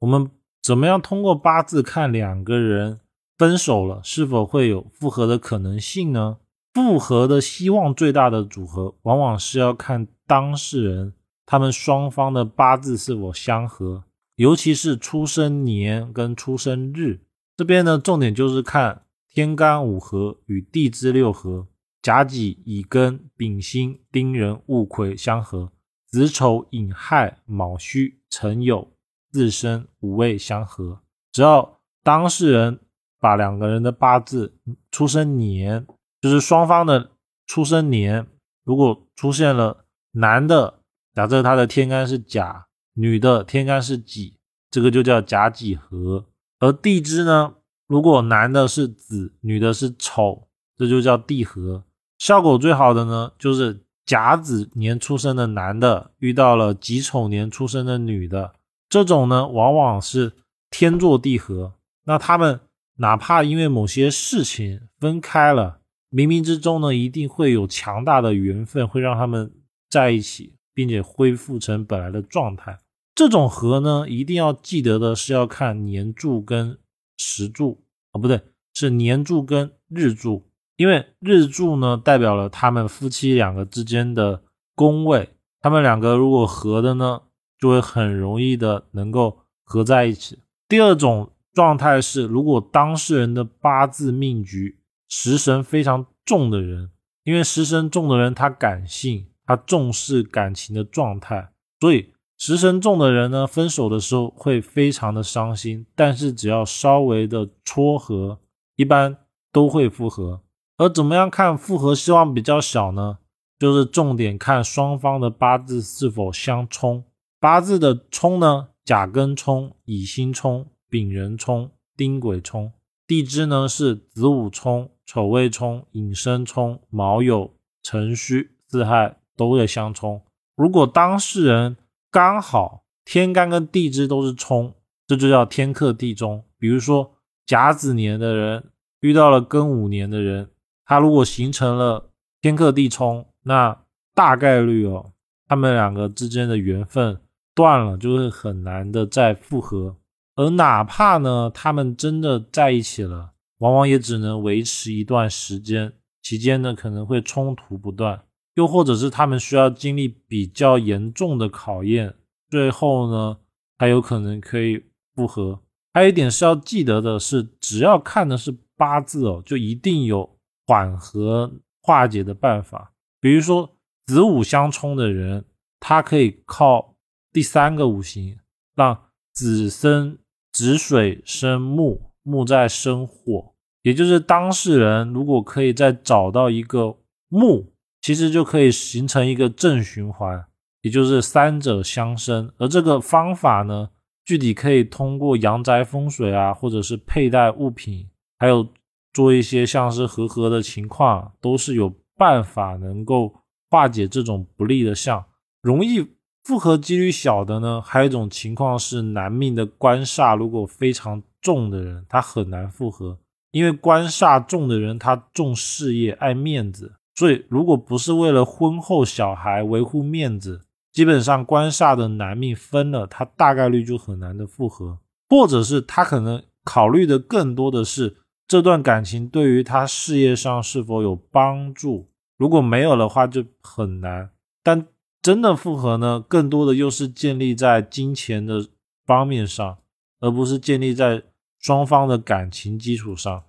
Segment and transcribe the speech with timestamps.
[0.00, 0.30] 我们
[0.62, 3.00] 怎么样通过八字看两个人
[3.36, 6.38] 分手了是否会有复合的可能性呢？
[6.72, 14.04] 复合的希望最大的组合，往往是要看当事人他们双方的八字是否相合，
[14.36, 17.20] 尤其是出生年跟出生日。
[17.56, 21.66] 这边呢，重点就是看天干五合与地支六合，
[22.00, 25.72] 甲己、乙庚、丙辛、丁壬、戊癸相合，
[26.06, 28.88] 子丑、寅亥、卯戌、辰酉。
[29.30, 31.00] 自身五味相合，
[31.32, 32.80] 只要当事人
[33.18, 34.56] 把两个人的八字
[34.90, 35.86] 出生年，
[36.20, 37.10] 就是双方的
[37.46, 38.26] 出生年，
[38.64, 40.80] 如果出现了男的，
[41.14, 44.38] 假设他的天干是甲，女的天干是己，
[44.70, 46.26] 这个就叫甲己合。
[46.58, 47.54] 而地支呢，
[47.86, 51.84] 如果男的是子，女的是丑，这就叫地合。
[52.18, 58.54] 效果最好的呢，就是甲子年出生的男的遇到了己丑年出生的女的。
[58.90, 60.32] 这种呢，往往是
[60.68, 61.74] 天作地合。
[62.06, 62.60] 那他们
[62.96, 65.78] 哪怕因为某些事情分开了，
[66.10, 69.52] 冥冥之中呢，一定会有强大的缘分，会让他们
[69.88, 72.80] 在一起，并且恢复成本来的状态。
[73.14, 76.76] 这种合呢，一定要记得的是要看年柱跟
[77.16, 78.40] 时柱啊，不对，
[78.74, 84.42] 是年柱跟日柱，因为日柱呢，代表了他们夫妻两个之间的
[84.74, 85.28] 宫位，
[85.60, 87.22] 他们两个如果合的呢。
[87.60, 90.38] 就会很容易的能够合在一起。
[90.66, 96.90] 第二种状态是，如果当事人的八字命局食神非常重的人，
[97.24, 101.50] 因为食神重的人他感性，他重视感情的状态，
[101.80, 105.84] 所以食神重的人呢，分手的时候会非常的伤心。
[105.94, 108.38] 但是只要稍微的撮合，
[108.76, 109.18] 一般
[109.52, 110.40] 都会复合。
[110.78, 113.18] 而怎么样看复合希望比较小呢？
[113.58, 117.04] 就是重点看双方的八字是否相冲。
[117.40, 122.72] 八字的冲呢，甲庚冲、乙辛冲、丙壬冲、丁癸冲；
[123.06, 127.52] 地支呢是子午冲、丑未冲、寅申冲、卯酉、
[127.82, 130.22] 辰戌、巳亥都会相冲。
[130.54, 131.78] 如果当事人
[132.10, 134.74] 刚好天干跟地支都是冲，
[135.06, 136.44] 这就叫天克地冲。
[136.58, 137.14] 比如说
[137.46, 140.50] 甲子年的人遇到了庚午年的人，
[140.84, 142.10] 他如果形成了
[142.42, 143.82] 天克地冲，那
[144.14, 145.12] 大概率哦，
[145.48, 147.18] 他们两个之间的缘分。
[147.60, 149.94] 断了就会很难的再复合，
[150.34, 162.14] 而哪怕呢，他们真的在一起了，往往也只能维持一段时间，期间呢可能会冲突不断，又或者是他们需要经历比较严重的考验，
[162.48, 163.36] 最后呢
[163.76, 164.82] 还有可能可以
[165.14, 165.60] 复合。
[165.92, 172.92] 还有一点是要记得的是，只要看的是八字哦，就一定有缓和化解的办法。
[173.20, 173.76] 比如说
[174.06, 175.44] 子午相冲的人，
[175.78, 176.89] 他可以靠。
[177.32, 178.38] 第三个五行
[178.74, 180.18] 让子生
[180.52, 186.96] 子水生木，木在生火，也就是当事人如果可以再找到一个
[187.28, 190.44] 木，其实就可以形成一个正循环，
[190.82, 192.52] 也就是三者相生。
[192.58, 193.90] 而这个方法呢，
[194.24, 198.08] 具体可以通过阳宅风水啊，或者是佩戴物品，
[198.38, 198.66] 还有
[199.12, 203.32] 做一些像是和合的情况，都是有办法能够
[203.70, 205.24] 化解这种不利的相，
[205.62, 206.06] 容易。
[206.42, 213.18] 复合几率小的呢，还有一种情况是男命的官煞如果非常重的人，他很难复合，
[213.52, 220.62] 因为官煞重的人他重事业爱面子，所以如果不是为了婚后小孩维护面子，
[220.92, 224.98] 基本上官煞的男命分了，他大概率就很难的复合，
[225.28, 228.16] 或者是他可能考虑的更多的是
[228.48, 232.08] 这段感情对于他事业上是否有帮助，
[232.38, 234.30] 如果没有的话就很难，
[234.62, 234.86] 但。
[235.22, 238.66] 真的复合呢，更多的又是建立在金钱的
[239.04, 239.78] 方面上，
[240.20, 241.24] 而不是建立在
[241.58, 243.44] 双方的感情基础上。